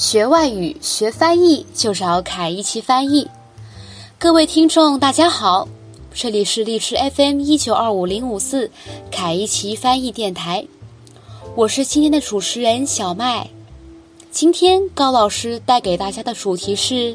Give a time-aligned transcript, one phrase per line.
[0.00, 3.28] 学外语、学翻译就找凯一奇翻译。
[4.18, 5.68] 各位听众，大家好，
[6.14, 8.70] 这里是荔枝 FM 一九二五零五四
[9.10, 10.66] 凯一奇翻译电台，
[11.54, 13.46] 我是今天的主持人小麦。
[14.30, 17.14] 今天高老师带给大家的主题是。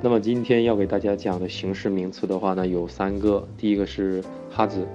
[0.00, 4.86] 那么今天要给大家讲的形式名词的话呢，有三个，第一个是哈子，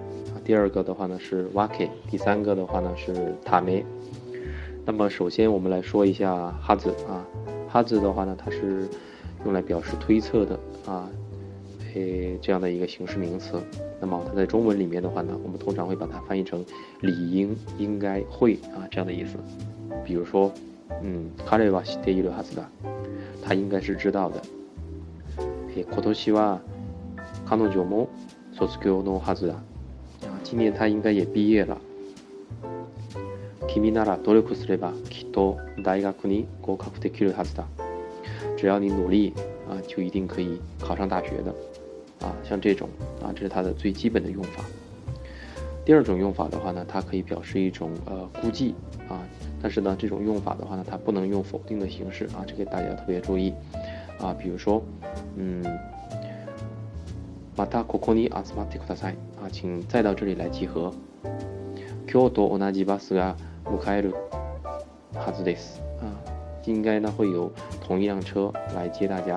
[0.46, 3.86] 第二个的话呢是 w a k 第三个的话呢是塔梅。
[4.89, 7.25] 那么首先我们来说一下哈子啊，
[7.69, 8.89] 哈子的话呢，它是
[9.45, 11.09] 用来表示推测的啊，
[11.95, 13.61] 诶这样的一个形式名词。
[14.01, 16.65] 那么它在中文里面的话呢，我们通常会把它翻译成
[17.01, 19.37] 理应、应该、会啊这样的意思。
[20.05, 20.53] 比如说，
[21.03, 22.67] 嗯，卡雷瓦西德伊鲁哈子的，
[23.43, 24.41] 他应该是知道的。
[25.75, 26.61] 今年は
[27.49, 28.09] 彼女も
[28.57, 29.55] 卒業のはずだ。
[30.45, 31.77] 今年他应该也毕业了。
[33.69, 37.65] 君なら努力すればきっと大学に合格できるはずだ。
[38.57, 39.33] 只要你努力
[39.69, 41.55] 啊，就一定可以考上大学的。
[42.21, 42.89] 啊，像这种
[43.23, 44.65] 啊，这是它的最基本的用法。
[45.85, 48.75] 第二种用法的话呢，它可以表示一种呃估计
[49.09, 49.21] 啊，
[49.61, 53.53] 但是呢，这种用法的话呢，它不能用否定的形式啊，这个大家特别注意。
[54.21, 54.81] 啊，比如说，
[55.37, 55.63] 嗯，
[57.57, 59.15] またここに集まってください。
[59.43, 60.95] 啊，请再到这里来集合。
[62.07, 64.15] 今日と同じバスが 迎える
[65.15, 65.81] はずです。
[66.01, 66.11] 啊，
[66.65, 69.37] 应该呢会有同一辆车来接大家。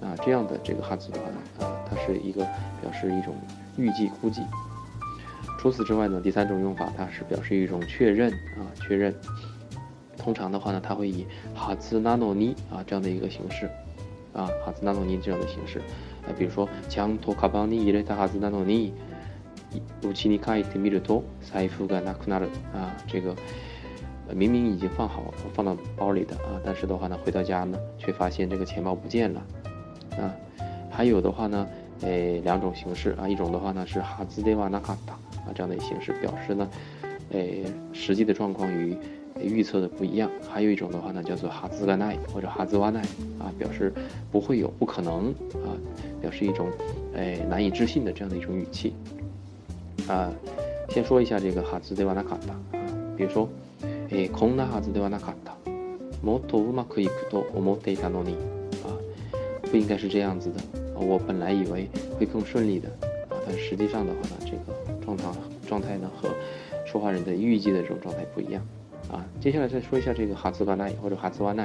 [0.00, 2.44] 啊，这样的这个哈字的话呢，啊，它是一个
[2.80, 3.34] 表示一种
[3.76, 4.42] 预计、估计。
[5.58, 9.14] 除此之外呢，第三种用法，它是表示一种确认啊，确认。
[10.16, 13.68] 通常的话呢，它会以哈兹纳诺尼啊这样的一个形式。
[14.34, 18.92] 啊，哈兹纳诺尼这样的形式，啊，比如说，将托卡邦尼伊勒塔哈兹纳诺尼，
[20.03, 23.35] 武器你看一点米勒托，财富干那库纳勒啊，这个
[24.33, 29.45] 明明已经放好放到包里的啊，但是的话呢，回到家呢，却发现这个钱包不见了
[30.17, 30.33] 啊。
[30.89, 31.67] 还有的话呢，
[32.01, 36.69] 诶，两种形式啊，一种的话呢是哈兹德瓦纳卡塔啊这样的形式，表示呢，
[37.31, 38.97] 诶，实际的状况与。
[39.41, 43.01] 预测的不一样，还有一种的话呢，叫做哈兹干奈或者哈兹瓦奈
[43.39, 43.91] 啊，表示
[44.31, 45.31] 不会有、不可能
[45.65, 45.73] 啊，
[46.21, 46.69] 表示一种
[47.15, 48.93] 哎难以置信的这样的一种语气
[50.08, 50.32] 啊。
[50.90, 52.80] 先说一下这个哈兹德瓦纳卡塔啊，
[53.14, 53.46] 比如说，
[54.10, 55.52] 哎，空那哈兹德瓦纳卡塔，
[56.24, 58.32] もっとうまくいくと思っていたのに
[58.82, 58.96] 啊，
[59.70, 60.60] 不应该是这样子的
[60.94, 62.88] 啊，我本来以为会更顺利的
[63.28, 65.24] 啊，但实际上的话呢，这个状态
[65.68, 66.30] 状态呢和
[66.86, 68.62] 说话人的预计的这种状态不一样。
[69.12, 71.64] 啊，接下来再说一下这个哈兹瓦奈或者哈兹瓦奈，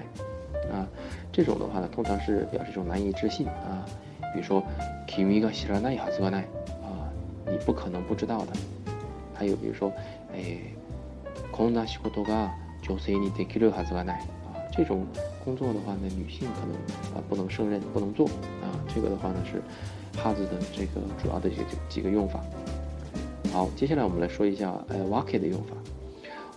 [0.70, 0.86] 啊，
[1.32, 3.86] 这种的话呢，通常是表示一种难以置信啊，
[4.34, 4.62] 比如说
[5.08, 6.67] kimi ga shiranai 哈兹瓦奈啊，
[7.48, 8.54] 你不可能不知道的。
[9.34, 9.92] 还有比如说，
[10.32, 10.60] 哎，
[11.52, 15.06] こんな仕事が女性にできるはずがない啊，这种
[15.44, 18.28] 工作的话呢，女性可能啊不能胜任，不能做
[18.62, 18.70] 啊。
[18.94, 19.62] 这个的话呢是
[20.18, 21.56] 哈兹的这个主要的几
[21.90, 22.40] 几个用法。
[23.52, 25.76] 好，接下来我们来说一下呃 wake 的用法。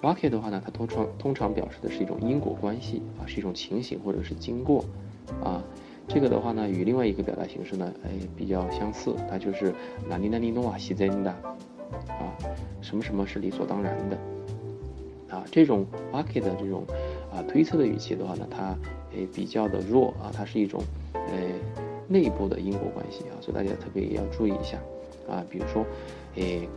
[0.02, 4.84] wake 的话呢，它通常通常表示的是一种因果关系啊，是一种情形或者是经过
[5.42, 5.62] 啊。
[6.08, 9.74] 这个的话呢，与另外一个表达形式呢，哎，比较相似，它就是
[10.08, 11.30] 哪里哪里诺瓦西真的
[12.08, 12.32] 啊，
[12.80, 14.16] 什么什么是理所当然的
[15.36, 15.44] 啊。
[15.50, 16.84] 这种 wake 的这种
[17.32, 18.76] 啊推测的语气的话呢，它
[19.14, 20.82] 诶比较的弱啊，它是一种
[21.14, 21.54] 诶
[22.08, 24.78] 内部的因果关系啊，所以大家特别要注意一下
[25.28, 25.44] 啊。
[25.50, 25.84] 比如说
[26.36, 26.68] 诶。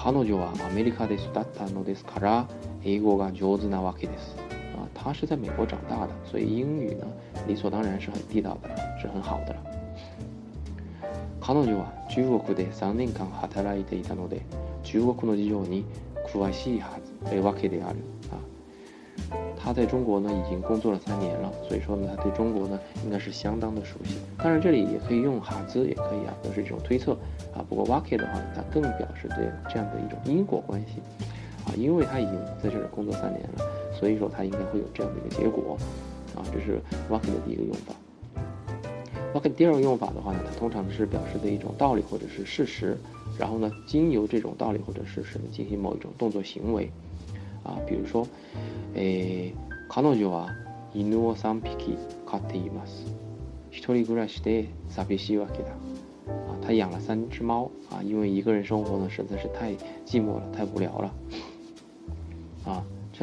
[0.00, 2.46] 彼女はアメリカで育ったのですから、
[2.84, 4.41] 英語が上手なわけです。
[5.02, 7.04] 啊，他是在美国长大的，所以英语呢，
[7.48, 8.68] 理所当然是很地道的，
[9.00, 9.60] 是很好的了。
[11.40, 14.42] 彼女は中国で3年間働いていたので、
[14.84, 15.84] 中国の事情に
[16.32, 17.96] 詳しいはずわけである。
[18.30, 18.38] 啊，
[19.58, 24.18] 他在中国呢已经工作了三年了，所以说呢，他对中国呢应该是相当的熟悉。
[24.36, 27.12] 当然，这里也可以用哈兹，也可以啊，表示一种推测。
[27.54, 29.36] 啊，不过 wake 的话，它更表示这
[29.70, 31.00] 这样的一种因果关系，
[31.64, 33.64] 啊，因为他已经在这里工作三年了，
[33.98, 35.76] 所以说他应该会有这样的一个结果，
[36.34, 36.80] 啊，这是
[37.10, 37.94] wake 的第一个用法。
[39.34, 42.96] wake 第二个用法的话呢，它通常是表示的一种道理或者是事实，
[43.38, 46.90] 然后呢，经由这种道理或者事实呢进行某一种动作行为，
[47.62, 48.26] 啊，比如说，
[48.94, 49.52] 诶，
[49.88, 50.48] 彼女は
[50.94, 53.06] 犬を三匹飼っています。
[53.70, 55.72] 一人暮らしで寂しいわけだ。
[56.62, 59.72] 他养了三只猫啊，因为一个人生活呢实在是太
[60.06, 61.14] 寂寞了，太无聊了。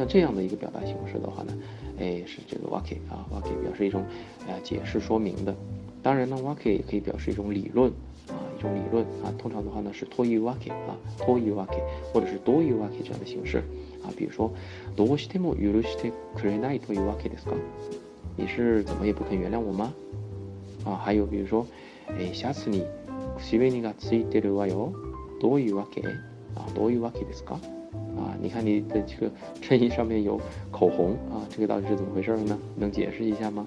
[0.00, 1.52] 像这样的一个表达形式的话呢，
[1.98, 4.04] 哎，是这个 wake 啊，wake 表示一种
[4.48, 5.54] 呃解释说明的。
[6.02, 7.90] 当然呢，wake 也可以表示一种理论
[8.28, 9.32] 啊，一种理论啊。
[9.38, 11.80] 通常的话呢是托于 wake 啊，托于 wake
[12.12, 13.58] 或者是多于 wake 这样的形式
[14.04, 14.50] 啊，比如说，
[14.96, 17.54] どうしても許してくれないというわけですか？
[18.36, 19.92] 你是怎么也不肯原谅我吗？
[20.84, 21.66] 啊，还有比如说，
[22.18, 22.84] え、シャツに
[23.36, 24.92] 口紅がついてるわよ。
[25.40, 26.02] どういうわけ？
[26.54, 27.58] 啊，どういうわけですか？
[28.17, 29.31] 啊，你看你的这个
[29.61, 32.57] 衬衣上面有口红啊，这个到底是怎么回事呢？
[32.75, 33.65] 能解释一下吗？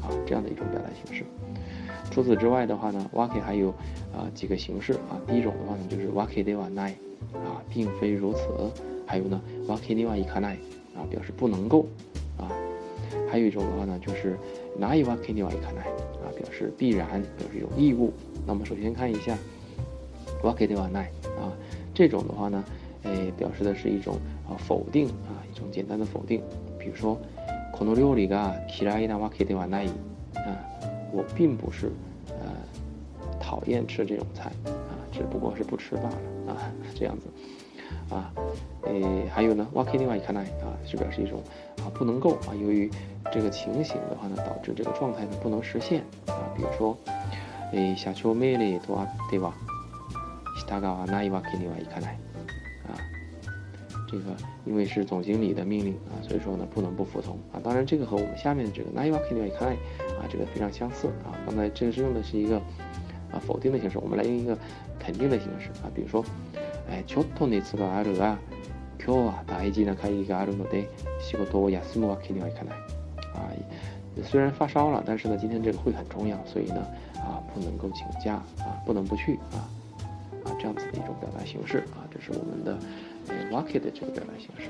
[0.00, 1.24] 啊，这样的一种表达形式。
[2.10, 3.70] 除此之外的话呢，wake 还有
[4.12, 5.20] 啊几个形式啊。
[5.26, 6.92] 第一种的话呢，就是 wake de wa nai，
[7.34, 8.40] 啊，并非如此。
[9.06, 10.56] 还有呢，wake de wa ikanai，
[10.94, 11.86] 啊，表示不能够。
[12.36, 12.50] 啊，
[13.30, 14.36] 还有一种的话呢，就是
[14.78, 15.88] nai wake de wa ikanai，
[16.22, 18.12] 啊，表示必然，表示有义务。
[18.46, 19.36] 那么首先看一下
[20.42, 21.06] wake de wa nai，
[21.40, 21.52] 啊，
[21.94, 22.62] 这种的话呢。
[23.03, 24.17] 哎，表示的是一种
[24.47, 26.41] 啊否定啊，一种简单的否定。
[26.79, 27.17] 比如说，
[27.73, 29.87] この料理が嫌いなわけではない
[30.33, 30.57] 啊，
[31.13, 31.91] 我并不是
[32.29, 32.51] 呃
[33.39, 34.71] 讨厌吃这种菜啊，
[35.11, 37.27] 只不过是不吃罢了啊，这样子
[38.09, 38.33] 啊。
[38.83, 41.41] 诶，还有呢，わけではいかない啊，是表示一种
[41.77, 42.89] 啊不能够啊，由于
[43.31, 46.35] 这个情形的话呢，导致这个状态呢不能实现啊。
[46.55, 46.97] 比如说，
[47.73, 49.51] 诶，社長命令とあっては
[50.57, 52.19] 従わないわけにはいかない。
[54.09, 54.23] 这个
[54.65, 57.59] 因为是总经理的命令啊，所以说呢不能不服从啊。
[57.61, 59.73] 当然，这个和我们下面的这个 naiwa kini kai
[60.17, 61.35] 啊，这个非常相似啊。
[61.45, 62.55] 刚才这个是用的是一个
[63.29, 64.57] 啊否定的形式，我们来用一个
[64.97, 65.91] 肯定的形式啊。
[65.93, 66.23] 比如说，
[66.89, 68.37] 哎，ちょっと熱があるが、
[68.97, 70.87] 今日は大事な会議があるので
[71.19, 72.75] 仕事を休むわけにはいかない。
[73.35, 73.51] 啊，
[74.23, 76.77] 虽然发烧了，但是呢，今天这个会很重要，所以呢
[77.15, 79.67] 啊不能够请假啊，不能不去啊啊
[80.61, 82.77] 这样子的一种表达形式啊，这是我们的。
[83.51, 84.69] market 的这个表达形式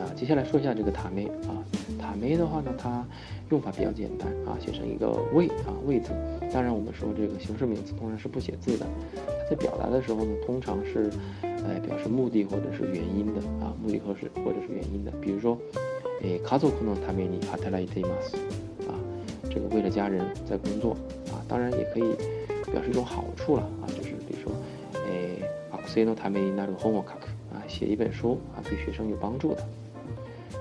[0.00, 1.62] 啊，接下来说一下这个塔梅啊，
[1.96, 3.06] 塔梅的话呢，它
[3.50, 6.10] 用法比较简单啊，写成一个位啊位字。
[6.52, 11.08] 当然，我们说这个形式名词通常是不写字的，它在表达的时候呢，通常是
[11.42, 15.12] 呃表示目的或者是原因的啊，目的或是或者是原因的。
[15.20, 15.56] 比如说，
[16.22, 18.34] 诶，家族のために働いています
[18.88, 18.98] 啊，
[19.48, 20.96] 这个为了家人在工作
[21.30, 22.16] 啊，当然也可以
[22.72, 24.03] 表示一种好处了啊，就是比如说，诶。
[25.94, 27.06] 所以呢，他们那个 homework
[27.52, 29.66] 啊，写一本书啊，对学生有帮助的。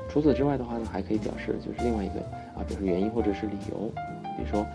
[0.10, 2.20] 除此之外的话呢，还可以表示就是另外一个
[2.56, 3.92] 啊，表示原因或者是理由。
[4.38, 4.66] 比如说，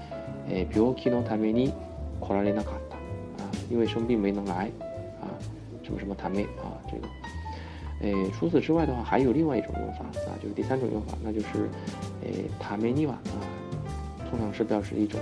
[0.48, 1.72] 诶，病気のために
[2.20, 2.96] 来られなかった
[3.42, 4.70] 啊，因为生病没能来
[5.20, 5.26] 啊，
[5.82, 7.08] 什么什么ため啊，这个。
[8.02, 11.68] 诶，除此之外的话，还有另外一种用法啊，就是第三种用法，那就是
[12.22, 13.40] 诶，ためには啊，
[14.30, 15.18] 通常是表示一种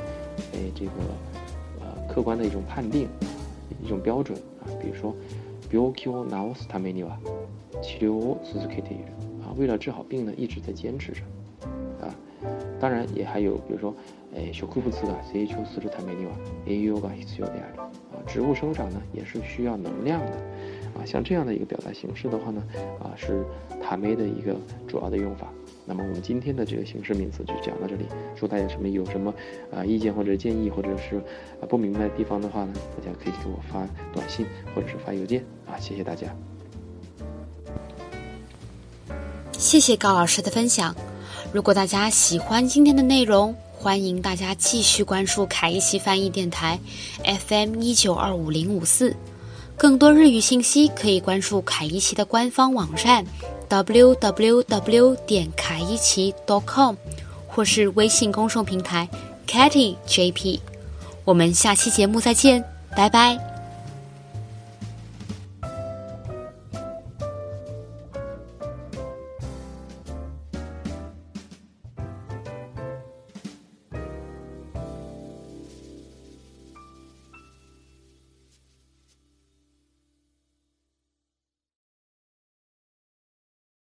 [0.52, 0.90] 诶这个
[1.80, 3.08] 呃客观的一种判定，
[3.82, 4.36] 一种标准。
[4.80, 5.14] 比如说，
[5.70, 7.18] 病気を治すためには
[7.82, 9.04] 治療を続けている
[9.42, 11.22] 啊，为了治好病呢，一直在坚持着
[12.00, 12.14] 啊。
[12.80, 13.94] 当然也还有，比如说，
[14.36, 16.32] 诶，植物が成長するためには
[16.66, 20.32] 栄養が必要である啊，植物生长呢也是需要能量的
[20.94, 21.04] 啊。
[21.04, 22.62] 像这样的一个表达形式的话呢，
[22.98, 23.44] 啊，是
[23.82, 24.56] 塔梅的一个
[24.88, 25.48] 主要的用法。
[25.84, 28.06] 那么我们今天的这个形式名词就讲到这里。
[28.36, 29.34] 说大家什么有什么
[29.74, 31.16] 啊意见或者建议，或者是
[31.60, 35.76] 啊不明白的地方的话呢，大家可以给我发短信或者是发邮件啊。
[35.78, 36.28] 谢谢大家。
[39.58, 40.94] 谢谢高老师的分享。
[41.52, 46.79] 如果大家喜欢今天的内容， 欢迎大家继续关注凯伊奇翻译电台
[47.23, 49.15] FM 一九二五零五四。
[49.77, 53.23] 更多日语信息可以关注凯伊奇的官方网站。
[53.69, 56.33] www 点凯一奇
[56.65, 56.95] .com，
[57.47, 59.07] 或是微信公众平台
[59.45, 60.59] Katy JP，
[61.23, 62.63] 我们下期节目再见，
[62.95, 63.56] 拜拜。